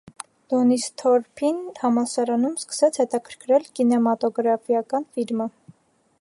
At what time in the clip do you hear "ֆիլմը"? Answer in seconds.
5.13-5.49